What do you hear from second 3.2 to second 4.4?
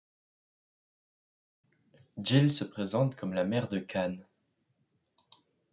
la mère de Cane.